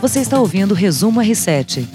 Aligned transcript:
Você 0.00 0.20
está 0.20 0.40
ouvindo 0.40 0.72
o 0.72 0.74
Resumo 0.74 1.20
R7. 1.20 1.86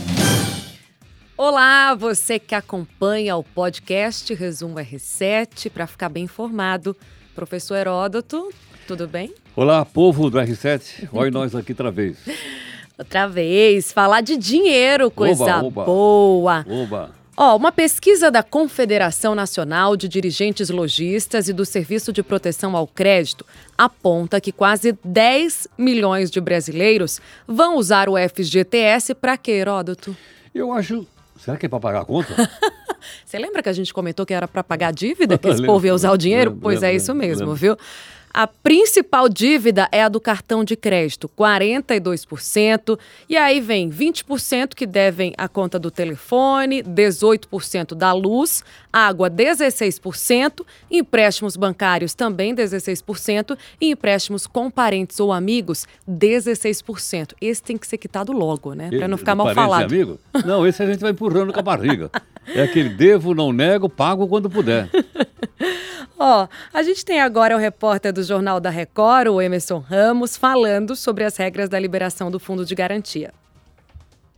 Olá, 1.36 1.96
você 1.96 2.38
que 2.38 2.54
acompanha 2.54 3.36
o 3.36 3.44
podcast 3.44 4.32
Resumo 4.34 4.76
R7 4.76 5.72
para 5.72 5.88
ficar 5.88 6.10
bem 6.10 6.26
informado. 6.26 6.96
Professor 7.34 7.76
Heródoto, 7.76 8.52
tudo 8.88 9.08
bem? 9.08 9.34
Olá, 9.56 9.84
povo 9.84 10.30
do 10.30 10.38
R7. 10.38 11.10
Olha 11.12 11.32
nós 11.32 11.56
aqui 11.56 11.72
outra 11.72 11.90
vez. 11.92 12.18
Outra 12.98 13.28
vez, 13.28 13.92
falar 13.92 14.22
de 14.22 14.38
dinheiro, 14.38 15.10
coisa 15.10 15.44
Oba, 15.58 15.64
oba. 15.66 15.86
boa. 15.86 16.66
Oba! 16.70 17.15
Ó, 17.38 17.58
uma 17.58 17.70
pesquisa 17.70 18.32
da 18.32 18.42
Confederação 18.42 19.36
Nacional 19.36 19.98
de 19.98 20.08
Dirigentes 20.08 20.70
Logistas 20.70 21.50
e 21.50 21.54
do 21.54 21.66
Serviço 21.66 22.14
de 22.14 22.24
Proteção 22.24 22.78
ao 22.78 22.88
Crédito 22.88 23.46
aponta 23.78 24.40
que 24.40 24.54
quase 24.54 24.98
10 25.04 25.68
milhões 25.78 26.32
de 26.32 26.40
brasileiros 26.40 27.20
vão 27.46 27.76
usar 27.76 28.08
o 28.08 28.14
FGTS 28.18 29.14
para 29.16 29.36
quê, 29.36 29.52
Heródoto? 29.52 30.16
Eu 30.54 30.72
acho. 30.72 31.06
Será 31.38 31.58
que 31.58 31.66
é 31.66 31.70
para 31.70 31.80
pagar 31.82 32.02
a 32.04 32.06
conta? 32.06 32.34
Você 33.26 33.38
lembra 33.38 33.62
que 33.62 33.68
a 33.68 33.74
gente 33.74 33.94
comentou 33.94 34.26
que 34.26 34.34
era 34.34 34.48
para 34.48 34.64
pagar 34.64 34.88
a 34.88 34.92
dívida, 34.92 35.38
que 35.38 35.50
esse 35.50 35.62
povo 35.66 35.86
ia 35.86 35.94
usar 35.94 36.12
o 36.12 36.18
dinheiro? 36.18 36.52
lembro, 36.52 36.64
pois 36.64 36.82
é 36.82 36.88
lembro, 36.88 36.98
isso 36.98 37.14
mesmo, 37.14 37.40
lembro. 37.42 37.56
viu? 37.56 37.78
A 38.38 38.48
principal 38.48 39.30
dívida 39.30 39.88
é 39.94 40.04
a 40.04 40.10
do 40.10 40.20
cartão 40.20 40.66
de 40.66 40.76
crédito, 40.76 41.32
42%. 41.38 43.00
E 43.30 43.38
aí 43.38 43.62
vem 43.62 43.90
20% 43.90 44.76
que 44.76 44.86
devem 44.86 45.34
a 45.38 45.48
conta 45.48 45.80
do 45.80 45.90
telefone, 45.90 46.84
18% 46.84 47.96
da 47.96 48.12
luz, 48.12 48.62
água 48.92 49.32
16%, 49.32 50.66
empréstimos 50.92 51.56
bancários 51.56 52.14
também 52.14 52.54
16% 52.54 53.58
e 53.80 53.92
empréstimos 53.92 54.46
com 54.46 54.70
parentes 54.70 55.18
ou 55.22 55.32
amigos 55.32 55.88
16%. 56.06 57.36
Esse 57.40 57.64
tem 57.64 57.78
que 57.78 57.88
ser 57.88 57.98
quitado 57.98 58.34
logo, 58.34 58.74
né? 58.74 58.90
Para 58.90 59.08
não 59.08 59.18
ficar 59.18 59.36
mal 59.36 59.54
falado. 59.54 59.86
amigo? 59.86 60.20
Não, 60.44 60.68
esse 60.68 60.84
a 60.84 60.86
gente 60.86 61.00
vai 61.00 61.12
empurrando 61.12 61.54
com 61.54 61.60
a 61.62 61.64
barriga. 61.64 62.12
É 62.54 62.64
aquele 62.64 62.90
devo, 62.90 63.34
não 63.34 63.54
nego, 63.54 63.88
pago 63.88 64.28
quando 64.28 64.50
puder. 64.50 64.90
Ó, 66.18 66.48
a 66.74 66.82
gente 66.82 67.04
tem 67.04 67.20
agora 67.20 67.56
o 67.56 67.60
repórter 67.60 68.14
do 68.14 68.24
Jornal 68.24 68.60
da 68.60 68.70
Record, 68.70 69.28
o 69.28 69.42
Emerson 69.42 69.80
Ramos, 69.80 70.38
falando 70.38 70.96
sobre 70.96 71.26
as 71.26 71.36
regras 71.36 71.68
da 71.68 71.78
liberação 71.78 72.32
do 72.32 72.40
fundo 72.40 72.66
de 72.66 72.74
garantia. 72.74 73.34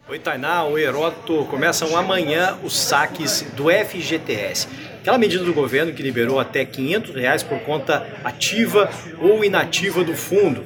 Oi, 0.09 0.17
Tainá, 0.17 0.63
oi, 0.63 0.83
Heródoto. 0.83 1.45
Começam 1.45 1.95
amanhã 1.95 2.57
os 2.63 2.75
saques 2.75 3.41
do 3.55 3.65
FGTS. 3.69 4.67
Aquela 5.01 5.17
medida 5.17 5.43
do 5.43 5.53
governo 5.53 5.93
que 5.93 6.01
liberou 6.01 6.39
até 6.39 6.65
500 6.65 7.13
reais 7.13 7.43
por 7.43 7.59
conta 7.59 8.07
ativa 8.23 8.89
ou 9.19 9.43
inativa 9.43 10.03
do 10.03 10.15
fundo. 10.15 10.63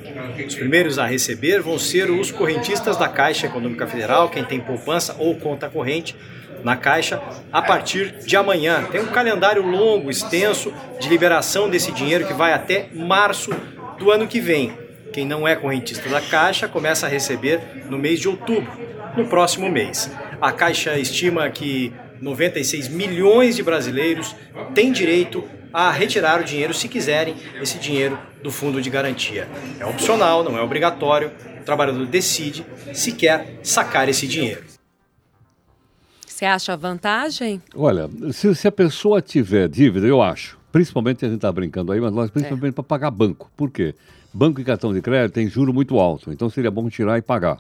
Os 0.47 0.55
primeiros 0.55 0.97
a 0.97 1.07
receber 1.07 1.59
vão 1.59 1.77
ser 1.77 2.09
os 2.09 2.31
correntistas 2.31 2.97
da 2.97 3.09
Caixa 3.09 3.47
Econômica 3.47 3.87
Federal, 3.87 4.29
quem 4.29 4.45
tem 4.45 4.59
poupança 4.59 5.15
ou 5.19 5.35
conta 5.35 5.67
corrente 5.67 6.15
na 6.63 6.75
Caixa, 6.75 7.21
a 7.51 7.61
partir 7.61 8.19
de 8.25 8.35
amanhã. 8.35 8.83
Tem 8.91 9.01
um 9.01 9.07
calendário 9.07 9.65
longo, 9.65 10.09
extenso, 10.09 10.73
de 10.99 11.09
liberação 11.09 11.69
desse 11.69 11.91
dinheiro 11.91 12.25
que 12.25 12.33
vai 12.33 12.53
até 12.53 12.89
março 12.93 13.51
do 13.97 14.11
ano 14.11 14.27
que 14.27 14.39
vem. 14.39 14.77
Quem 15.11 15.25
não 15.25 15.47
é 15.47 15.55
correntista 15.55 16.07
da 16.09 16.21
Caixa 16.21 16.67
começa 16.67 17.05
a 17.05 17.09
receber 17.09 17.85
no 17.89 17.97
mês 17.97 18.19
de 18.19 18.27
outubro, 18.27 18.71
no 19.17 19.27
próximo 19.27 19.69
mês. 19.69 20.09
A 20.39 20.51
Caixa 20.51 20.97
estima 20.97 21.49
que 21.49 21.93
96 22.21 22.87
milhões 22.87 23.55
de 23.55 23.63
brasileiros 23.63 24.35
têm 24.73 24.91
direito 24.91 25.43
a 25.73 25.89
retirar 25.89 26.41
o 26.41 26.43
dinheiro, 26.43 26.73
se 26.73 26.87
quiserem, 26.87 27.35
esse 27.61 27.77
dinheiro 27.77 28.17
do 28.43 28.51
fundo 28.51 28.81
de 28.81 28.89
garantia. 28.89 29.47
É 29.79 29.85
opcional, 29.85 30.43
não 30.43 30.57
é 30.57 30.61
obrigatório. 30.61 31.31
O 31.59 31.63
trabalhador 31.63 32.05
decide 32.05 32.65
se 32.93 33.11
quer 33.13 33.59
sacar 33.63 34.09
esse 34.09 34.27
dinheiro. 34.27 34.63
Você 36.41 36.45
acha 36.47 36.75
vantagem? 36.75 37.61
Olha, 37.75 38.09
se, 38.31 38.55
se 38.55 38.67
a 38.67 38.71
pessoa 38.71 39.21
tiver 39.21 39.69
dívida, 39.69 40.07
eu 40.07 40.23
acho, 40.23 40.57
principalmente 40.71 41.23
a 41.23 41.27
gente 41.27 41.35
está 41.35 41.51
brincando 41.51 41.91
aí, 41.91 42.01
mas 42.01 42.11
nós 42.11 42.31
principalmente 42.31 42.73
para 42.73 42.83
pagar 42.83 43.11
banco. 43.11 43.51
Por 43.55 43.69
quê? 43.69 43.93
Banco 44.33 44.59
e 44.59 44.63
cartão 44.63 44.91
de 44.91 45.03
crédito 45.03 45.35
tem 45.35 45.47
juro 45.47 45.71
muito 45.71 45.99
alto, 45.99 46.33
então 46.33 46.49
seria 46.49 46.71
bom 46.71 46.89
tirar 46.89 47.19
e 47.19 47.21
pagar. 47.21 47.59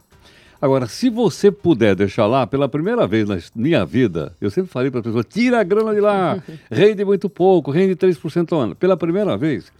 Agora, 0.59 0.87
se 0.87 1.11
você 1.11 1.51
puder 1.51 1.93
deixar 1.93 2.25
lá, 2.25 2.47
pela 2.47 2.67
primeira 2.67 3.05
vez 3.05 3.29
na 3.29 3.37
minha 3.55 3.85
vida, 3.85 4.33
eu 4.41 4.49
sempre 4.49 4.71
falei 4.71 4.89
para 4.89 5.01
a 5.01 5.03
pessoa, 5.03 5.23
tira 5.23 5.59
a 5.59 5.63
grana 5.63 5.93
de 5.93 6.01
lá, 6.01 6.41
rende 6.71 7.05
muito 7.05 7.29
pouco, 7.29 7.69
rende 7.69 7.95
3% 7.95 8.51
ao 8.51 8.61
ano. 8.61 8.75
Pela 8.75 8.97
primeira 8.97 9.37
vez, 9.37 9.71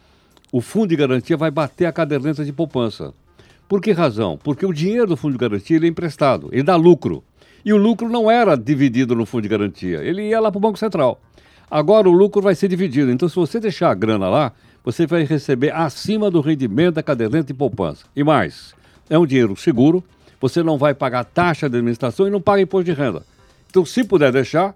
o 0.52 0.62
fundo 0.62 0.90
de 0.90 0.96
garantia 0.96 1.36
vai 1.36 1.50
bater 1.50 1.88
a 1.88 1.92
caderneta 1.92 2.46
de 2.46 2.54
poupança. 2.54 3.16
Por 3.68 3.82
que 3.82 3.94
razão? 3.94 4.38
Porque 4.38 4.64
o 4.64 4.72
dinheiro 4.72 5.08
do 5.08 5.18
fundo 5.18 5.32
de 5.32 5.40
garantia 5.40 5.76
ele 5.76 5.88
é 5.88 5.90
emprestado, 5.90 6.50
ele 6.52 6.62
dá 6.62 6.76
lucro. 6.76 7.24
E 7.64 7.72
o 7.74 7.78
lucro 7.78 8.10
não 8.10 8.30
era 8.30 8.56
dividido 8.56 9.16
no 9.16 9.26
fundo 9.26 9.44
de 9.44 9.50
garantia, 9.50 10.00
ele 10.04 10.28
ia 10.30 10.40
lá 10.40 10.52
para 10.52 10.58
o 10.58 10.62
Banco 10.62 10.78
Central. 10.80 11.22
Agora 11.70 12.10
o 12.10 12.12
lucro 12.12 12.42
vai 12.42 12.56
ser 12.56 12.68
dividido. 12.68 13.12
Então, 13.12 13.30
se 13.30 13.36
você 13.36 13.60
deixar 13.60 13.92
a 13.92 13.94
grana 13.94 14.28
lá, 14.30 14.52
você 14.84 15.06
vai 15.08 15.24
receber 15.24 15.72
acima 15.74 16.30
do 16.30 16.42
rendimento 16.42 16.96
da 16.96 17.04
caderneta 17.04 17.46
de 17.46 17.54
poupança. 17.54 18.06
E 18.16 18.24
mais, 18.24 18.74
é 19.10 19.18
um 19.18 19.26
dinheiro 19.26 19.56
seguro, 19.56 20.04
você 20.40 20.64
não 20.64 20.78
vai 20.78 20.94
pagar 20.94 21.24
taxa 21.24 21.70
de 21.70 21.78
administração 21.78 22.28
e 22.28 22.30
não 22.32 22.42
paga 22.42 22.62
imposto 22.62 22.86
de 22.86 22.94
renda. 22.94 23.24
Então, 23.70 23.86
se 23.86 24.04
puder 24.04 24.32
deixar, 24.34 24.76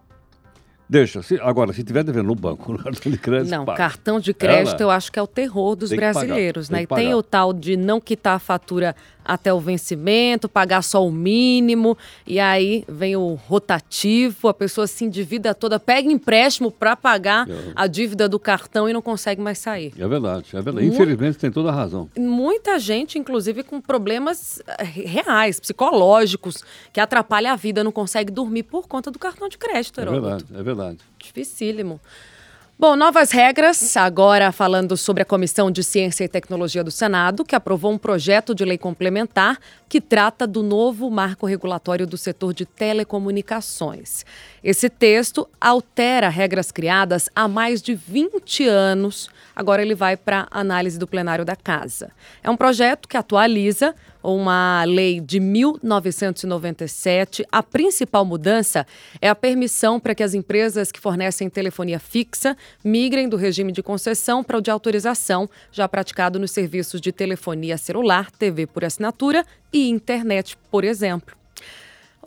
deixa. 0.88 1.22
Se- 1.24 1.40
agora, 1.42 1.74
se 1.74 1.84
tiver 1.84 2.04
devendo 2.04 2.28
no 2.28 2.36
banco, 2.36 2.72
no 2.74 2.78
cartão 2.80 3.12
de 3.12 3.18
crédito, 3.18 3.50
Não, 3.52 3.66
paga. 3.66 3.78
cartão 3.78 4.20
de 4.20 4.34
crédito 4.34 4.76
Ela- 4.76 4.82
eu 4.84 4.92
acho 4.92 5.12
que 5.12 5.20
é 5.20 5.22
o 5.22 5.28
terror 5.28 5.76
dos 5.76 5.90
pagar, 5.90 6.14
brasileiros, 6.14 6.70
tem 6.70 6.76
né? 6.78 6.84
E 6.84 6.88
tem 6.88 7.06
pagar. 7.08 7.18
o 7.18 7.24
tal 7.24 7.52
de 7.52 7.76
não 7.76 8.00
quitar 8.00 8.36
a 8.36 8.40
fatura 8.40 8.96
até 9.26 9.52
o 9.54 9.60
vencimento, 9.60 10.48
pagar 10.48 10.82
só 10.84 11.06
o 11.06 11.12
mínimo, 11.12 11.98
e 12.28 12.40
aí 12.40 12.86
vem 12.88 13.16
o 13.16 13.34
rotativo, 13.34 14.48
a 14.48 14.54
pessoa 14.54 14.88
se 14.88 15.04
endivida 15.04 15.54
toda, 15.54 15.80
pega 15.80 16.10
empréstimo 16.12 16.72
para 16.72 16.96
pagar 16.96 17.50
É. 17.50 17.72
a 17.76 17.88
dívida 17.88 18.30
do 18.30 18.40
cartão 18.40 18.88
e 18.88 18.94
não 18.94 19.02
consegue 19.02 19.42
mais 19.42 19.58
sair. 19.58 19.94
É 19.98 20.08
verdade, 20.08 20.48
é 20.54 20.62
verdade. 20.62 20.86
Infelizmente, 20.88 21.38
tem 21.38 21.52
toda 21.52 21.70
a 21.70 21.74
razão. 21.74 22.10
Muita 22.18 22.78
gente, 22.80 23.18
inclusive, 23.18 23.64
com 23.64 23.82
problemas 23.82 24.62
eh, 24.68 24.84
reais, 24.84 25.60
psicológicos, 25.60 26.64
que 26.94 27.00
atrapalha 27.00 27.52
a 27.52 27.56
vida, 27.56 27.84
não 27.84 27.92
consegue 27.92 28.32
dormir 28.32 28.64
por 28.64 28.88
conta 28.88 29.10
do 29.10 29.18
cartão 29.20 29.50
de 29.50 29.58
crédito, 29.58 30.00
É 30.00 30.04
Heródoto. 30.04 30.22
verdade, 30.46 30.46
é 30.60 30.64
verdade. 30.64 30.98
Dificílimo. 31.18 32.00
Bom, 32.78 32.98
novas 32.98 33.32
regras, 33.32 33.96
agora 33.96 34.52
falando 34.52 34.98
sobre 34.98 35.24
a 35.24 35.26
Comissão 35.26 35.72
de 35.72 35.82
Ciência 35.82 36.26
e 36.26 36.28
Tecnologia 36.28 36.84
do 36.84 36.92
Senado, 36.92 37.46
que 37.46 37.56
aprovou 37.56 37.90
um 37.90 37.98
projeto 37.98 38.54
de 38.54 38.66
lei 38.66 38.78
complementar 38.78 39.58
que 39.88 40.02
trata 40.02 40.46
do 40.46 40.62
novo 40.62 41.10
marco 41.10 41.46
regulatório 41.46 42.06
do 42.06 42.18
setor 42.18 42.54
de 42.54 42.66
telecomunicações. 42.66 44.26
Esse 44.62 44.90
texto 44.90 45.48
altera 45.60 46.28
regras 46.28 46.70
criadas 46.70 47.30
há 47.34 47.48
mais 47.48 47.82
de 47.82 47.96
20 47.96 48.68
anos. 48.68 49.30
Agora 49.56 49.82
ele 49.82 49.96
vai 49.96 50.18
para 50.18 50.46
análise 50.52 51.00
do 51.00 51.08
plenário 51.08 51.46
da 51.46 51.56
Casa. 51.56 52.12
É 52.44 52.50
um 52.50 52.58
projeto 52.58 53.08
que 53.08 53.16
atualiza 53.16 53.96
uma 54.34 54.84
lei 54.86 55.20
de 55.20 55.40
1997. 55.40 57.46
A 57.52 57.62
principal 57.62 58.26
mudança 58.26 58.88
é 59.22 59.30
a 59.30 59.36
permissão 59.36 60.00
para 60.00 60.16
que 60.16 60.24
as 60.24 60.34
empresas 60.34 60.92
que 60.92 61.00
fornecem 61.00 61.48
telefonia 61.50 62.00
fixa 62.00 62.58
migrem 62.84 63.30
do 63.30 63.38
regime 63.38 63.72
de 63.72 63.84
concessão 63.84 64.44
para 64.44 64.58
o 64.58 64.62
de 64.62 64.72
autorização, 64.72 65.48
já 65.72 65.88
praticado 65.88 66.40
nos 66.40 66.50
serviços 66.52 67.00
de 67.00 67.12
telefonia 67.12 67.78
celular, 67.78 68.32
TV 68.32 68.66
por 68.66 68.84
assinatura 68.84 69.46
e 69.72 69.90
internet, 69.90 70.58
por 70.72 70.84
exemplo. 70.84 71.36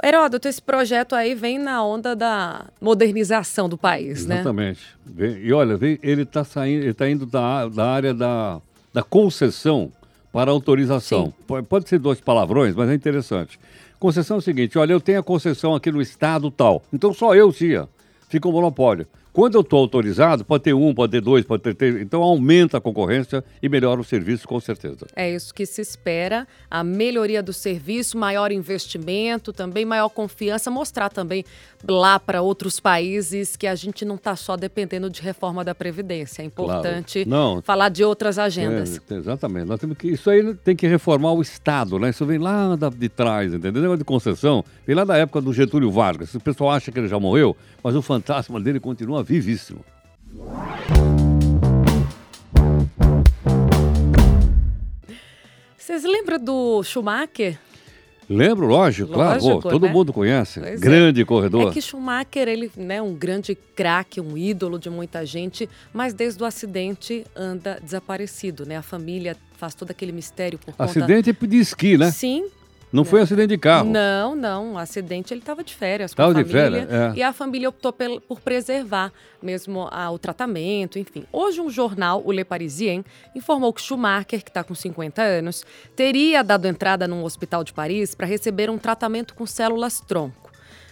Heródoto, 0.02 0.46
esse 0.46 0.62
projeto 0.62 1.14
aí 1.14 1.34
vem 1.34 1.58
na 1.58 1.84
onda 1.84 2.14
da 2.14 2.66
modernização 2.80 3.68
do 3.68 3.76
país, 3.76 4.26
né? 4.26 4.36
Exatamente. 4.36 4.80
E 5.18 5.52
olha, 5.52 5.76
ele 6.02 6.22
está 6.22 6.44
saindo, 6.44 6.86
está 6.86 7.10
indo 7.10 7.26
da, 7.26 7.68
da 7.68 7.84
área 7.84 8.14
da, 8.14 8.60
da 8.92 9.02
concessão 9.02 9.92
para 10.32 10.50
autorização. 10.50 11.26
Sim. 11.26 11.32
Po- 11.46 11.62
Pode 11.62 11.88
ser 11.88 11.98
dois 11.98 12.20
palavrões, 12.20 12.74
mas 12.74 12.88
é 12.90 12.94
interessante. 12.94 13.58
Concessão 13.98 14.36
é 14.36 14.38
o 14.38 14.42
seguinte: 14.42 14.78
olha, 14.78 14.92
eu 14.92 15.00
tenho 15.00 15.20
a 15.20 15.22
concessão 15.22 15.74
aqui 15.74 15.90
no 15.90 16.00
estado 16.00 16.50
tal, 16.50 16.82
então 16.92 17.12
só 17.12 17.34
eu 17.34 17.52
tinha. 17.52 17.88
Fica 18.28 18.46
um 18.48 18.52
monopólio. 18.52 19.06
Quando 19.38 19.54
eu 19.54 19.60
estou 19.60 19.78
autorizado, 19.78 20.44
pode 20.44 20.64
ter 20.64 20.74
um, 20.74 20.92
pode 20.92 21.12
ter 21.12 21.20
dois, 21.20 21.44
pode 21.44 21.62
ter 21.62 21.72
três. 21.72 21.94
Então 22.00 22.20
aumenta 22.24 22.78
a 22.78 22.80
concorrência 22.80 23.44
e 23.62 23.68
melhora 23.68 24.00
o 24.00 24.02
serviço, 24.02 24.48
com 24.48 24.58
certeza. 24.58 25.06
É 25.14 25.32
isso 25.32 25.54
que 25.54 25.64
se 25.64 25.80
espera, 25.80 26.44
a 26.68 26.82
melhoria 26.82 27.40
do 27.40 27.52
serviço, 27.52 28.18
maior 28.18 28.50
investimento, 28.50 29.52
também 29.52 29.84
maior 29.84 30.08
confiança, 30.08 30.72
mostrar 30.72 31.08
também 31.08 31.44
lá 31.88 32.18
para 32.18 32.42
outros 32.42 32.80
países 32.80 33.54
que 33.54 33.68
a 33.68 33.76
gente 33.76 34.04
não 34.04 34.16
está 34.16 34.34
só 34.34 34.56
dependendo 34.56 35.08
de 35.08 35.22
reforma 35.22 35.64
da 35.64 35.72
Previdência. 35.72 36.42
É 36.42 36.44
importante 36.44 37.24
Não. 37.24 37.62
falar 37.62 37.90
de 37.90 38.02
outras 38.02 38.40
agendas. 38.40 39.00
É, 39.08 39.14
exatamente. 39.14 39.66
Nós 39.66 39.78
temos 39.78 39.96
que, 39.96 40.08
isso 40.08 40.28
aí 40.28 40.52
tem 40.64 40.74
que 40.74 40.88
reformar 40.88 41.30
o 41.32 41.40
Estado, 41.40 41.96
né? 41.96 42.10
Isso 42.10 42.26
vem 42.26 42.38
lá 42.38 42.74
da- 42.74 42.88
de 42.88 43.08
trás, 43.08 43.54
entendeu? 43.54 43.96
De 43.96 44.02
concessão 44.02 44.64
vem 44.84 44.96
lá 44.96 45.04
da 45.04 45.16
época 45.16 45.40
do 45.40 45.52
Getúlio 45.52 45.92
Vargas. 45.92 46.34
O 46.34 46.40
pessoal 46.40 46.70
acha 46.72 46.90
que 46.90 46.98
ele 46.98 47.06
já 47.06 47.20
morreu, 47.20 47.56
mas 47.84 47.94
o 47.94 48.02
fantasma 48.02 48.60
dele 48.60 48.80
continua 48.80 49.27
vivíssimo. 49.28 49.84
Vocês 55.76 56.02
lembram 56.04 56.38
do 56.38 56.82
Schumacher? 56.82 57.58
Lembro, 58.28 58.66
lógico, 58.66 59.12
claro. 59.12 59.42
Lógico, 59.42 59.62
Pô, 59.62 59.70
todo 59.70 59.86
né? 59.86 59.92
mundo 59.92 60.12
conhece. 60.12 60.60
Pois 60.60 60.74
é. 60.74 60.76
Grande 60.76 61.24
corredor. 61.24 61.70
É 61.70 61.72
que 61.72 61.80
Schumacher, 61.80 62.46
ele 62.46 62.70
é 62.76 63.00
um 63.00 63.14
grande 63.14 63.54
craque, 63.54 64.20
um 64.20 64.36
ídolo 64.36 64.78
de 64.78 64.90
muita 64.90 65.24
gente, 65.24 65.68
mas 65.94 66.12
desde 66.12 66.42
o 66.42 66.46
acidente 66.46 67.24
anda 67.34 67.78
desaparecido, 67.82 68.66
né? 68.66 68.76
A 68.76 68.82
família 68.82 69.34
faz 69.56 69.74
todo 69.74 69.90
aquele 69.90 70.12
mistério 70.12 70.58
por 70.58 70.74
conta... 70.74 70.84
Acidente 70.84 71.32
de 71.32 71.56
esqui, 71.56 71.96
né? 71.96 72.10
Sim. 72.10 72.46
Não 72.92 73.04
foi 73.04 73.20
acidente 73.20 73.48
de 73.48 73.58
carro. 73.58 73.90
Não, 73.90 74.34
não. 74.34 74.74
O 74.74 74.78
acidente 74.78 75.32
ele 75.32 75.40
estava 75.40 75.62
de 75.62 75.74
férias 75.74 76.12
com 76.12 76.16
Tava 76.16 76.38
a 76.38 76.42
de 76.42 76.50
família. 76.50 76.86
férias, 76.86 77.14
é. 77.14 77.18
E 77.18 77.22
a 77.22 77.32
família 77.32 77.68
optou 77.68 77.92
por 77.92 78.40
preservar 78.40 79.12
mesmo 79.42 79.88
ah, 79.90 80.10
o 80.10 80.18
tratamento, 80.18 80.98
enfim. 80.98 81.24
Hoje 81.32 81.60
um 81.60 81.70
jornal, 81.70 82.22
o 82.24 82.32
Le 82.32 82.44
Parisien, 82.44 83.04
informou 83.34 83.72
que 83.72 83.80
Schumacher, 83.82 84.42
que 84.42 84.50
está 84.50 84.64
com 84.64 84.74
50 84.74 85.20
anos, 85.22 85.64
teria 85.94 86.42
dado 86.42 86.66
entrada 86.66 87.06
num 87.06 87.24
hospital 87.24 87.62
de 87.62 87.72
Paris 87.72 88.14
para 88.14 88.26
receber 88.26 88.70
um 88.70 88.78
tratamento 88.78 89.34
com 89.34 89.46
células 89.46 90.00
tronco. 90.00 90.47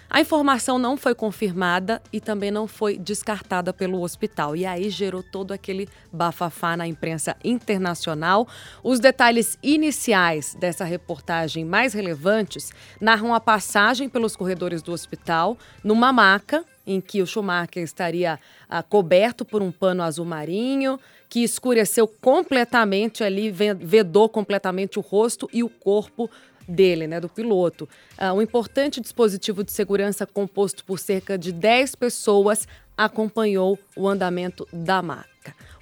A 0.09 0.21
informação 0.21 0.79
não 0.79 0.97
foi 0.97 1.15
confirmada 1.15 2.01
e 2.13 2.21
também 2.21 2.51
não 2.51 2.67
foi 2.67 2.97
descartada 2.97 3.73
pelo 3.73 4.01
hospital. 4.03 4.55
E 4.55 4.65
aí 4.65 4.89
gerou 4.89 5.23
todo 5.23 5.53
aquele 5.53 5.89
bafafá 6.13 6.77
na 6.77 6.87
imprensa 6.87 7.37
internacional. 7.45 8.47
Os 8.83 9.01
detalhes 9.01 9.59
iniciais 9.63 10.55
dessa 10.59 10.85
reportagem 10.85 11.65
mais 11.65 11.93
relevantes 11.93 12.73
narram 13.01 13.35
a 13.35 13.41
passagem 13.41 14.09
pelos 14.09 14.37
corredores 14.37 14.81
do 14.81 14.93
hospital 14.93 15.59
numa 15.83 16.13
maca 16.13 16.65
em 16.87 17.01
que 17.01 17.21
o 17.21 17.27
Schumacher 17.27 17.83
estaria 17.83 18.39
ah, 18.69 18.83
coberto 18.83 19.45
por 19.45 19.63
um 19.63 19.73
pano 19.73 20.03
azul 20.03 20.25
marinho, 20.25 20.99
que 21.29 21.43
escureceu 21.43 22.07
completamente 22.07 23.25
ali, 23.25 23.51
ve- 23.51 23.75
vedou 23.75 24.29
completamente 24.29 24.99
o 24.99 25.03
rosto 25.03 25.49
e 25.53 25.63
o 25.63 25.69
corpo 25.69 26.31
dele, 26.69 27.07
né, 27.07 27.21
do 27.21 27.29
piloto. 27.29 27.89
Ah, 28.17 28.33
um 28.33 28.41
importante 28.43 29.01
dispositivo 29.01 29.63
de 29.65 29.73
segurança 29.73 30.27
composto 30.27 30.85
por 30.85 30.99
cerca 30.99 31.37
de 31.37 31.53
10 31.53 31.95
pessoas 31.97 32.67
acompanhou 32.97 33.79
o 33.97 34.09
andamento 34.09 34.67
da 34.73 35.03
maca. 35.03 35.36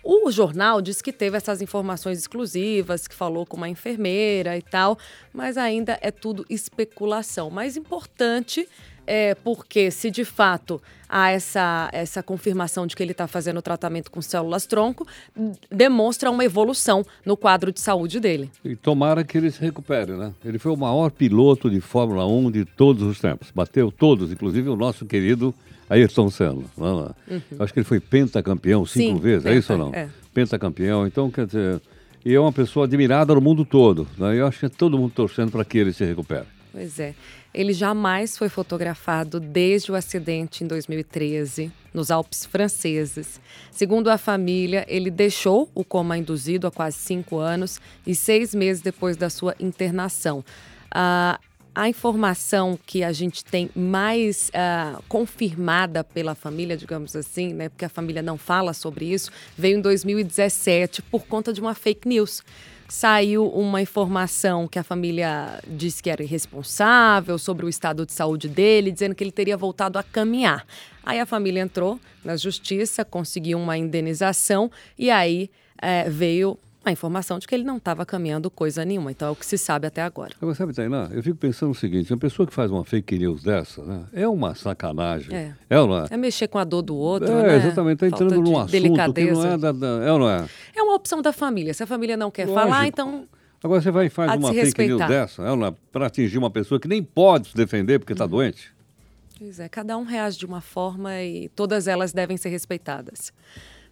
O 0.06 0.30
jornal 0.30 0.82
diz 0.82 1.00
que 1.00 1.10
teve 1.10 1.38
essas 1.38 1.62
informações 1.62 2.18
exclusivas, 2.18 3.08
que 3.08 3.14
falou 3.14 3.46
com 3.46 3.56
uma 3.56 3.70
enfermeira 3.70 4.54
e 4.54 4.60
tal, 4.60 4.98
mas 5.32 5.56
ainda 5.56 5.98
é 6.02 6.10
tudo 6.10 6.44
especulação. 6.50 7.48
Mais 7.48 7.74
importante 7.74 8.68
é 9.06 9.34
porque 9.34 9.90
se 9.90 10.10
de 10.10 10.24
fato 10.24 10.80
há 11.08 11.30
essa, 11.30 11.88
essa 11.90 12.22
confirmação 12.22 12.86
de 12.86 12.94
que 12.94 13.02
ele 13.02 13.12
está 13.12 13.26
fazendo 13.26 13.58
o 13.58 13.62
tratamento 13.62 14.10
com 14.10 14.20
células 14.20 14.66
tronco, 14.66 15.06
demonstra 15.70 16.30
uma 16.30 16.44
evolução 16.44 17.04
no 17.24 17.34
quadro 17.34 17.72
de 17.72 17.80
saúde 17.80 18.20
dele. 18.20 18.50
E 18.62 18.76
tomara 18.76 19.24
que 19.24 19.38
ele 19.38 19.50
se 19.50 19.60
recupere, 19.60 20.12
né? 20.12 20.34
Ele 20.44 20.58
foi 20.58 20.72
o 20.72 20.76
maior 20.76 21.10
piloto 21.10 21.70
de 21.70 21.80
Fórmula 21.80 22.26
1 22.26 22.50
de 22.50 22.64
todos 22.66 23.02
os 23.04 23.20
tempos. 23.20 23.50
Bateu 23.50 23.90
todos, 23.90 24.30
inclusive 24.30 24.68
o 24.68 24.76
nosso 24.76 25.06
querido 25.06 25.54
Ayrton 25.88 26.30
Senna. 26.30 26.62
Não 26.76 27.14
é? 27.28 27.34
Eu 27.50 27.62
Acho 27.64 27.72
que 27.72 27.78
ele 27.80 27.84
foi 27.86 28.00
pentacampeão 28.00 28.84
cinco 28.86 29.08
Uhum. 29.10 29.16
Sim, 29.16 29.22
vezes, 29.22 29.46
é 29.46 29.48
penta, 29.50 29.58
isso 29.60 29.72
ou 29.72 29.78
não? 29.78 29.94
é. 29.94 30.08
Pentacampeão. 30.32 31.06
Então, 31.06 31.30
quer 31.30 31.46
dizer, 31.46 31.80
e 32.24 32.34
é 32.34 32.40
uma 32.40 32.52
pessoa 32.52 32.86
admirada 32.86 33.34
no 33.34 33.40
mundo 33.40 33.64
todo. 33.64 34.06
Né? 34.18 34.36
Eu 34.40 34.46
acho 34.46 34.60
que 34.60 34.66
é 34.66 34.68
todo 34.68 34.98
mundo 34.98 35.12
torcendo 35.14 35.52
para 35.52 35.64
que 35.64 35.78
ele 35.78 35.92
se 35.92 36.04
recupere. 36.04 36.46
Pois 36.72 36.98
é. 36.98 37.14
Ele 37.52 37.72
jamais 37.72 38.36
foi 38.36 38.48
fotografado 38.48 39.38
desde 39.38 39.92
o 39.92 39.94
acidente 39.94 40.64
em 40.64 40.66
2013, 40.66 41.70
nos 41.92 42.10
Alpes 42.10 42.44
franceses. 42.44 43.40
Segundo 43.70 44.08
a 44.08 44.18
família, 44.18 44.84
ele 44.88 45.08
deixou 45.08 45.70
o 45.72 45.84
coma 45.84 46.18
induzido 46.18 46.66
há 46.66 46.70
quase 46.72 46.96
cinco 46.96 47.38
anos 47.38 47.80
e 48.04 48.12
seis 48.12 48.52
meses 48.56 48.82
depois 48.82 49.16
da 49.16 49.30
sua 49.30 49.54
internação. 49.60 50.44
Ah, 50.90 51.38
a 51.74 51.88
informação 51.88 52.78
que 52.86 53.02
a 53.02 53.12
gente 53.12 53.44
tem 53.44 53.68
mais 53.74 54.50
ah, 54.54 55.00
confirmada 55.08 56.04
pela 56.04 56.34
família, 56.34 56.76
digamos 56.76 57.16
assim, 57.16 57.52
né, 57.52 57.68
porque 57.68 57.84
a 57.84 57.88
família 57.88 58.22
não 58.22 58.38
fala 58.38 58.72
sobre 58.72 59.06
isso, 59.06 59.30
veio 59.58 59.78
em 59.78 59.80
2017 59.80 61.02
por 61.02 61.26
conta 61.26 61.52
de 61.52 61.60
uma 61.60 61.74
fake 61.74 62.06
news 62.08 62.42
saiu 62.88 63.48
uma 63.48 63.80
informação 63.80 64.68
que 64.68 64.78
a 64.78 64.82
família 64.84 65.58
disse 65.66 66.02
que 66.02 66.10
era 66.10 66.22
irresponsável 66.22 67.38
sobre 67.38 67.64
o 67.64 67.68
estado 67.68 68.04
de 68.04 68.12
saúde 68.12 68.48
dele, 68.48 68.92
dizendo 68.92 69.14
que 69.14 69.24
ele 69.24 69.32
teria 69.32 69.56
voltado 69.56 69.98
a 69.98 70.02
caminhar. 70.02 70.66
Aí 71.02 71.18
a 71.18 71.26
família 71.26 71.60
entrou 71.60 71.98
na 72.24 72.36
justiça, 72.36 73.04
conseguiu 73.04 73.58
uma 73.58 73.76
indenização 73.76 74.70
e 74.98 75.10
aí 75.10 75.50
eh, 75.80 76.08
veio 76.08 76.58
a 76.84 76.92
informação 76.92 77.38
de 77.38 77.46
que 77.46 77.54
ele 77.54 77.64
não 77.64 77.76
estava 77.78 78.04
caminhando 78.04 78.50
coisa 78.50 78.84
nenhuma. 78.84 79.10
Então 79.10 79.28
é 79.28 79.30
o 79.30 79.36
que 79.36 79.44
se 79.46 79.56
sabe 79.58 79.86
até 79.86 80.02
agora. 80.02 80.32
Agora, 80.40 80.54
sabe, 80.54 80.72
Tainá, 80.74 81.08
eu 81.12 81.22
fico 81.22 81.36
pensando 81.36 81.70
o 81.70 81.74
seguinte, 81.74 82.12
uma 82.12 82.18
pessoa 82.18 82.46
que 82.46 82.52
faz 82.54 82.70
uma 82.70 82.84
fake 82.84 83.18
news 83.18 83.42
dessa, 83.42 83.82
né, 83.82 84.04
é 84.12 84.28
uma 84.28 84.54
sacanagem. 84.54 85.34
É. 85.34 85.54
É 85.70 85.78
ou 85.80 85.86
não 85.86 85.98
é? 85.98 86.06
É 86.10 86.16
mexer 86.16 86.48
com 86.48 86.58
a 86.58 86.64
dor 86.64 86.82
do 86.82 86.94
outro, 86.96 87.30
É, 87.30 87.42
né? 87.42 87.56
exatamente, 87.56 88.04
está 88.04 88.06
entrando 88.08 88.34
de 88.44 88.50
num 88.50 88.58
assunto 88.58 88.70
que 88.70 88.80
delicadeza. 88.80 89.32
não 89.42 89.46
é 89.54 89.58
da, 89.58 89.72
da- 89.72 90.04
É 90.04 90.12
ou 90.12 90.18
não 90.18 90.28
é? 90.30 90.46
É 90.76 90.82
uma 90.82 90.94
opção 90.94 91.20
da 91.22 91.32
família. 91.32 91.72
Se 91.74 91.82
a 91.82 91.86
família 91.86 92.16
não 92.16 92.30
quer 92.30 92.46
Lógico. 92.46 92.60
falar, 92.68 92.86
então 92.86 93.26
Agora 93.62 93.80
você 93.80 93.90
vai 93.90 94.06
e 94.06 94.10
faz 94.10 94.30
de 94.30 94.36
uma 94.36 94.48
fake 94.48 94.60
news 94.60 94.66
respeitar. 94.76 95.08
dessa, 95.08 95.42
é 95.42 95.50
ou 95.50 95.56
não 95.56 95.66
é? 95.68 95.74
Para 95.90 96.06
atingir 96.06 96.36
uma 96.36 96.50
pessoa 96.50 96.78
que 96.78 96.86
nem 96.86 97.02
pode 97.02 97.48
se 97.48 97.56
defender 97.56 97.98
porque 97.98 98.12
está 98.12 98.26
doente. 98.26 98.72
Pois 99.38 99.58
é, 99.58 99.68
cada 99.70 99.96
um 99.96 100.04
reage 100.04 100.38
de 100.38 100.44
uma 100.46 100.60
forma 100.60 101.20
e 101.22 101.48
todas 101.56 101.88
elas 101.88 102.12
devem 102.12 102.36
ser 102.36 102.50
respeitadas. 102.50 103.32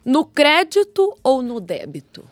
No 0.04 0.24
crédito 0.24 1.16
ou 1.22 1.40
no 1.42 1.58
débito? 1.60 2.22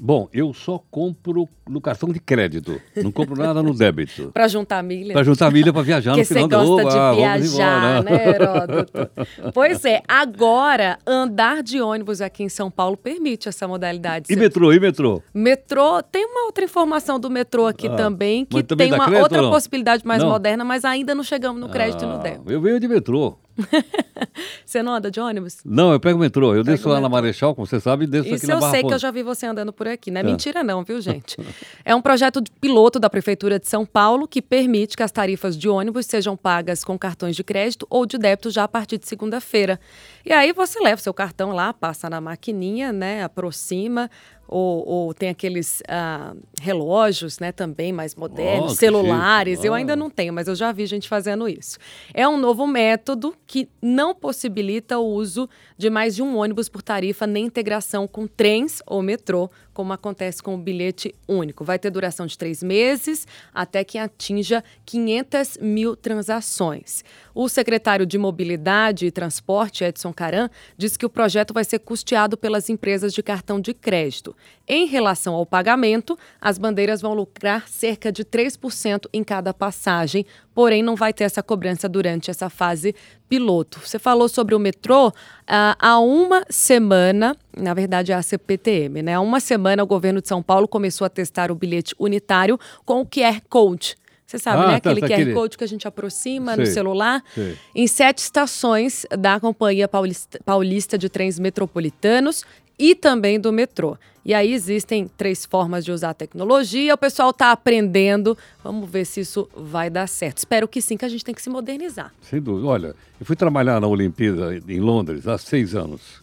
Bom, 0.00 0.28
eu 0.32 0.54
só 0.54 0.82
compro 0.90 1.48
no 1.68 1.80
cartão 1.80 2.10
de 2.10 2.20
crédito. 2.20 2.80
Não 2.96 3.10
compro 3.10 3.34
nada 3.36 3.62
no 3.62 3.74
débito. 3.74 4.30
Para 4.32 4.46
juntar 4.46 4.82
milha? 4.82 5.12
Para 5.12 5.22
juntar 5.24 5.50
milha 5.50 5.72
para 5.72 5.82
viajar 5.82 6.12
Porque 6.12 6.20
no 6.20 6.26
você 6.26 6.34
final 6.34 6.48
do 6.48 6.56
gosta 6.56 6.82
ano. 6.82 6.90
de 6.90 6.98
Ah, 6.98 7.12
viajar, 7.36 8.00
embora. 8.00 8.02
né, 8.02 8.28
Heródoto? 8.34 8.92
pois 9.52 9.84
é, 9.84 10.00
agora 10.06 10.98
andar 11.06 11.62
de 11.62 11.80
ônibus 11.80 12.20
aqui 12.20 12.42
em 12.44 12.48
São 12.48 12.70
Paulo 12.70 12.96
permite 12.96 13.48
essa 13.48 13.66
modalidade. 13.66 14.32
E 14.32 14.36
metrô, 14.36 14.72
e 14.72 14.78
metrô? 14.80 15.22
Metrô, 15.34 16.02
tem 16.02 16.24
uma 16.24 16.46
outra 16.46 16.64
informação 16.64 17.18
do 17.18 17.28
metrô 17.28 17.66
aqui 17.66 17.88
Ah, 17.88 17.96
também, 17.96 18.44
que 18.44 18.62
também 18.62 18.88
tem 18.90 18.94
uma 18.98 19.06
crédito 19.06 19.22
outra 19.22 19.50
possibilidade 19.50 20.06
mais 20.06 20.22
Não? 20.22 20.30
moderna, 20.30 20.64
mas 20.64 20.84
ainda 20.84 21.14
não 21.14 21.24
chegamos 21.24 21.60
no 21.60 21.68
crédito 21.68 22.04
e 22.04 22.06
no 22.06 22.14
Ah, 22.14 22.18
débito. 22.18 22.50
Eu 22.50 22.60
venho 22.60 22.78
de 22.80 22.86
metrô. 22.88 23.36
Você 24.64 24.82
não 24.82 24.94
anda 24.94 25.10
de 25.10 25.20
ônibus? 25.20 25.58
Não, 25.64 25.92
eu 25.92 26.00
pego 26.00 26.16
o 26.18 26.20
metrô. 26.20 26.54
Eu 26.54 26.62
desço 26.62 26.88
lá 26.88 27.00
na. 27.00 27.08
Marechal, 27.10 27.54
como 27.54 27.66
você 27.66 27.80
sabe, 27.80 28.04
e 28.04 28.06
desço 28.06 28.28
aqui 28.28 28.36
Isso 28.36 28.46
na 28.46 28.54
eu 28.54 28.60
Barra 28.60 28.70
sei 28.72 28.84
que 28.84 28.94
eu 28.94 28.98
já 28.98 29.10
vi 29.10 29.22
você 29.22 29.44
andando 29.46 29.72
por 29.72 29.88
aqui. 29.88 30.10
Não 30.10 30.20
é 30.20 30.24
É. 30.24 30.26
mentira 30.26 30.62
não, 30.62 30.84
viu, 30.84 31.00
gente? 31.02 31.36
É 31.84 31.94
um 31.94 32.00
projeto 32.00 32.40
piloto 32.60 33.00
da 33.00 33.10
Prefeitura 33.10 33.58
de 33.58 33.68
São 33.68 33.84
Paulo 33.84 34.28
que 34.28 34.40
permite 34.40 34.96
que 34.96 35.02
as 35.02 35.10
tarifas 35.10 35.56
de 35.58 35.68
ônibus 35.68 36.06
sejam 36.06 36.36
pagas 36.36 36.84
com 36.84 36.96
cartões 36.98 37.34
de 37.34 37.42
crédito 37.42 37.86
ou 37.90 38.06
de 38.06 38.16
débito 38.16 38.48
já 38.50 38.64
a 38.64 38.68
partir 38.68 38.96
de 38.98 39.08
segunda-feira. 39.08 39.80
E 40.24 40.32
aí 40.32 40.52
você 40.52 40.78
leva 40.80 41.00
o 41.00 41.02
seu 41.02 41.12
cartão 41.12 41.52
lá, 41.52 41.72
passa 41.72 42.08
na 42.08 42.20
maquininha, 42.20 42.92
né, 42.92 43.24
aproxima, 43.24 44.08
ou, 44.52 44.84
ou 44.86 45.14
tem 45.14 45.28
aqueles 45.28 45.80
ah, 45.88 46.34
relógios, 46.60 47.38
né, 47.38 47.52
também 47.52 47.92
mais 47.92 48.14
modernos, 48.16 48.72
Oh, 48.72 48.74
celulares. 48.74 49.58
chique. 49.58 49.66
Eu 49.66 49.72
Oh. 49.72 49.76
ainda 49.76 49.94
não 49.94 50.10
tenho, 50.10 50.32
mas 50.32 50.48
eu 50.48 50.54
já 50.56 50.72
vi 50.72 50.86
gente 50.86 51.08
fazendo 51.08 51.48
isso. 51.48 51.78
É 52.12 52.26
um 52.26 52.36
novo 52.36 52.66
método 52.66 53.32
que 53.46 53.68
não 53.80 54.12
possibilita 54.14 54.98
o 54.98 55.06
uso 55.06 55.48
de 55.78 55.88
mais 55.88 56.16
de 56.16 56.22
um 56.22 56.36
ônibus 56.36 56.68
por 56.68 56.82
tarifa 56.82 57.26
nem 57.26 57.46
integração 57.46 58.08
com 58.08 58.26
trens 58.26 58.82
ou 58.86 59.00
metrô, 59.02 59.48
como 59.72 59.92
acontece 59.92 60.42
com 60.42 60.54
o 60.56 60.58
bilhete 60.58 61.14
único. 61.28 61.64
Vai 61.64 61.78
ter 61.78 61.90
duração 61.90 62.26
de 62.26 62.36
três 62.36 62.62
meses 62.62 63.26
até 63.54 63.84
que 63.84 63.96
atinja 63.96 64.62
500 64.84 65.58
mil 65.62 65.94
transações. 65.96 67.02
O 67.34 67.48
secretário 67.48 68.04
de 68.04 68.18
Mobilidade 68.18 69.06
e 69.06 69.10
Transporte, 69.10 69.84
Edson 69.84 70.12
Caran, 70.12 70.50
diz 70.76 70.96
que 70.96 71.06
o 71.06 71.10
projeto 71.10 71.54
vai 71.54 71.64
ser 71.64 71.78
custeado 71.78 72.36
pelas 72.36 72.68
empresas 72.68 73.12
de 73.14 73.22
cartão 73.22 73.60
de 73.60 73.72
crédito. 73.72 74.34
Em 74.68 74.86
relação 74.86 75.34
ao 75.34 75.44
pagamento, 75.44 76.16
as 76.40 76.56
bandeiras 76.58 77.00
vão 77.00 77.12
lucrar 77.14 77.68
cerca 77.68 78.12
de 78.12 78.24
3% 78.24 79.06
em 79.12 79.24
cada 79.24 79.52
passagem, 79.52 80.24
porém 80.54 80.82
não 80.82 80.94
vai 80.94 81.12
ter 81.12 81.24
essa 81.24 81.42
cobrança 81.42 81.88
durante 81.88 82.30
essa 82.30 82.48
fase 82.48 82.94
piloto. 83.28 83.80
Você 83.84 83.98
falou 83.98 84.28
sobre 84.28 84.54
o 84.54 84.58
metrô. 84.58 85.12
ah, 85.46 85.76
há 85.78 85.98
uma 85.98 86.44
semana, 86.48 87.36
na 87.56 87.74
verdade 87.74 88.12
é 88.12 88.14
a 88.14 88.22
CPTM, 88.22 89.02
né? 89.02 89.14
Há 89.14 89.20
uma 89.20 89.40
semana 89.40 89.82
o 89.82 89.86
governo 89.86 90.20
de 90.22 90.28
São 90.28 90.42
Paulo 90.42 90.68
começou 90.68 91.04
a 91.04 91.08
testar 91.10 91.50
o 91.50 91.54
bilhete 91.54 91.94
unitário 91.98 92.58
com 92.84 93.00
o 93.00 93.06
QR 93.06 93.40
Code. 93.48 93.96
Você 94.24 94.38
sabe, 94.38 94.62
Ah, 94.62 94.66
né? 94.68 94.80
tá, 94.80 94.90
Aquele 94.90 95.00
tá, 95.00 95.06
QR 95.08 95.14
aquele- 95.14 95.34
Code 95.34 95.58
que 95.58 95.64
a 95.64 95.66
gente 95.66 95.88
aproxima 95.88 96.56
no 96.56 96.64
celular. 96.64 97.20
sei. 97.34 97.58
Em 97.74 97.86
sete 97.88 98.18
estações 98.18 99.04
da 99.18 99.40
Companhia 99.40 99.88
Paulista, 99.88 100.38
Paulista 100.44 100.96
de 100.96 101.08
Trens 101.08 101.36
Metropolitanos 101.40 102.44
e 102.80 102.94
também 102.94 103.38
do 103.38 103.52
metrô. 103.52 103.98
E 104.24 104.32
aí 104.32 104.52
existem 104.54 105.06
três 105.06 105.44
formas 105.44 105.84
de 105.84 105.92
usar 105.92 106.10
a 106.10 106.14
tecnologia, 106.14 106.94
o 106.94 106.98
pessoal 106.98 107.30
está 107.30 107.52
aprendendo. 107.52 108.36
Vamos 108.64 108.88
ver 108.88 109.04
se 109.04 109.20
isso 109.20 109.48
vai 109.54 109.90
dar 109.90 110.08
certo. 110.08 110.38
Espero 110.38 110.66
que 110.66 110.80
sim, 110.80 110.96
que 110.96 111.04
a 111.04 111.08
gente 111.08 111.24
tem 111.24 111.34
que 111.34 111.42
se 111.42 111.50
modernizar. 111.50 112.12
Sem 112.22 112.40
dúvida. 112.40 112.66
Olha, 112.66 112.94
eu 113.20 113.26
fui 113.26 113.36
trabalhar 113.36 113.80
na 113.80 113.86
Olimpíada 113.86 114.56
em 114.66 114.80
Londres 114.80 115.28
há 115.28 115.36
seis 115.36 115.74
anos. 115.74 116.22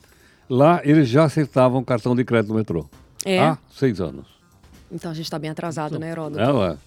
Lá 0.49 0.81
eles 0.83 1.07
já 1.07 1.25
aceitavam 1.25 1.83
cartão 1.83 2.15
de 2.15 2.25
crédito 2.25 2.49
no 2.49 2.55
metrô. 2.55 2.89
É? 3.23 3.39
Há 3.39 3.57
seis 3.69 4.01
anos. 4.01 4.25
Então 4.91 5.11
a 5.11 5.13
gente 5.13 5.25
está 5.25 5.37
bem 5.37 5.51
atrasado, 5.51 5.99
né, 5.99 6.09
Heródoto? 6.09 6.39
Ela, 6.39 6.79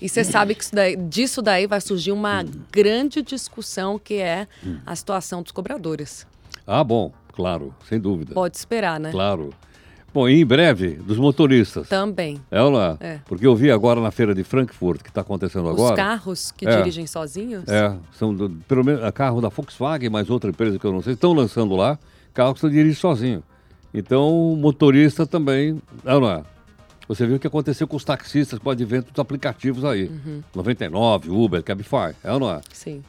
E 0.00 0.08
você 0.08 0.22
sabe 0.22 0.54
que 0.54 0.64
daí, 0.72 0.94
disso 0.96 1.42
daí 1.42 1.66
vai 1.66 1.80
surgir 1.80 2.12
uma 2.12 2.42
hum. 2.42 2.50
grande 2.70 3.22
discussão 3.22 3.98
que 3.98 4.14
é 4.14 4.46
a 4.86 4.94
situação 4.94 5.42
dos 5.42 5.50
cobradores. 5.50 6.26
Ah, 6.66 6.84
bom, 6.84 7.12
claro, 7.38 7.72
sem 7.88 8.00
dúvida. 8.00 8.34
Pode 8.34 8.56
esperar, 8.56 8.98
né? 8.98 9.12
Claro. 9.12 9.50
Bom, 10.12 10.28
e 10.28 10.40
em 10.40 10.44
breve, 10.44 10.94
dos 10.94 11.16
motoristas. 11.18 11.88
Também. 11.88 12.40
É 12.50 12.60
ou 12.60 12.72
não 12.72 12.82
é? 12.82 12.96
é. 12.98 13.20
Porque 13.26 13.46
eu 13.46 13.54
vi 13.54 13.70
agora 13.70 14.00
na 14.00 14.10
feira 14.10 14.34
de 14.34 14.42
Frankfurt, 14.42 15.02
que 15.02 15.08
está 15.08 15.20
acontecendo 15.20 15.66
Os 15.66 15.70
agora. 15.70 15.94
Os 15.94 15.96
carros 15.96 16.50
que 16.50 16.66
é. 16.66 16.76
dirigem 16.78 17.06
sozinhos? 17.06 17.62
É, 17.68 17.94
são 18.10 18.34
do, 18.34 18.50
pelo 18.66 18.84
menos 18.84 19.04
a 19.04 19.12
carro 19.12 19.40
da 19.40 19.50
Volkswagen, 19.50 20.10
mais 20.10 20.28
outra 20.28 20.50
empresa 20.50 20.80
que 20.80 20.84
eu 20.84 20.92
não 20.92 21.00
sei, 21.00 21.12
estão 21.12 21.32
lançando 21.32 21.76
lá 21.76 21.96
carros 22.34 22.54
que 22.54 22.60
você 22.62 22.70
dirige 22.70 22.98
sozinho. 22.98 23.40
Então, 23.94 24.56
motorista 24.58 25.24
também, 25.24 25.80
é 26.04 26.14
ou 26.14 26.20
não 26.20 26.30
é? 26.30 26.42
Você 27.06 27.24
viu 27.24 27.36
o 27.36 27.38
que 27.38 27.46
aconteceu 27.46 27.86
com 27.86 27.96
os 27.96 28.04
taxistas 28.04 28.58
com 28.58 28.68
o 28.68 28.72
advento 28.72 29.12
dos 29.12 29.20
aplicativos 29.20 29.84
aí. 29.84 30.08
Uhum. 30.08 30.42
99, 30.56 31.30
Uber, 31.30 31.62
Cabify, 31.62 32.16
é 32.24 32.32
ou 32.32 32.40
não 32.40 32.50
é? 32.50 32.60
Sim. 32.72 33.04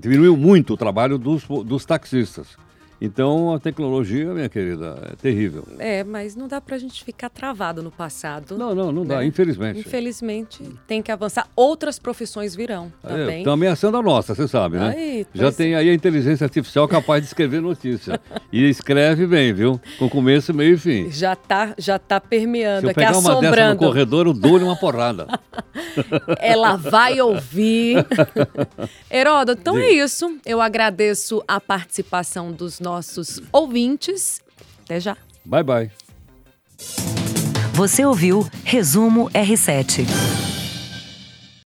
Diminuiu 0.00 0.36
muito 0.36 0.74
o 0.74 0.76
trabalho 0.76 1.18
dos, 1.18 1.42
dos 1.66 1.84
taxistas. 1.84 2.56
Então 3.04 3.52
a 3.52 3.58
tecnologia, 3.58 4.32
minha 4.32 4.48
querida, 4.48 4.98
é 5.12 5.16
terrível. 5.16 5.64
É, 5.78 6.02
mas 6.02 6.34
não 6.34 6.48
dá 6.48 6.60
para 6.60 6.76
a 6.76 6.78
gente 6.78 7.04
ficar 7.04 7.28
travado 7.28 7.82
no 7.82 7.90
passado. 7.90 8.56
Não, 8.56 8.74
não, 8.74 8.90
não 8.90 9.04
né? 9.04 9.16
dá, 9.16 9.24
infelizmente. 9.24 9.80
Infelizmente 9.80 10.62
tem 10.86 11.02
que 11.02 11.12
avançar. 11.12 11.46
Outras 11.54 11.98
profissões 11.98 12.54
virão 12.54 12.92
também. 13.02 13.38
Estão 13.38 13.52
ameaçando 13.52 13.96
a 13.96 14.02
nossa, 14.02 14.34
você 14.34 14.48
sabe, 14.48 14.78
né? 14.78 14.94
Aí, 14.96 15.26
Já 15.34 15.52
tem 15.52 15.74
aí 15.74 15.90
a 15.90 15.94
inteligência 15.94 16.44
artificial 16.44 16.88
capaz 16.88 17.20
de 17.22 17.28
escrever 17.28 17.60
notícia. 17.60 18.20
e 18.52 18.68
escreve 18.68 19.26
bem, 19.26 19.52
viu? 19.52 19.80
Com 19.98 20.08
começo, 20.08 20.54
meio 20.54 20.74
e 20.74 20.78
fim. 20.78 21.10
Já 21.10 21.36
tá, 21.36 21.74
já 21.78 21.98
tá 21.98 22.20
permeando, 22.20 22.80
Se 22.80 22.86
eu 22.86 22.90
aqui 22.90 23.00
pegar 23.00 23.10
assombrando. 23.10 23.38
uma 23.38 23.50
dessa 23.50 23.74
no 23.74 23.78
corredor, 23.78 24.26
eu 24.26 24.32
dou-lhe 24.32 24.64
uma 24.64 24.76
porrada. 24.76 25.26
Ela 26.40 26.76
vai 26.76 27.20
ouvir. 27.20 28.04
Heródoto, 29.10 29.60
então 29.60 29.74
Diga. 29.74 29.86
é 29.86 29.92
isso. 29.92 30.38
Eu 30.44 30.60
agradeço 30.60 31.42
a 31.46 31.60
participação 31.60 32.52
dos 32.52 32.80
nossos 32.94 33.40
ouvintes. 33.52 34.40
Até 34.84 35.00
já. 35.00 35.16
Bye, 35.44 35.62
bye. 35.62 35.90
Você 37.72 38.04
ouviu 38.04 38.48
Resumo 38.64 39.28
R7. 39.30 40.43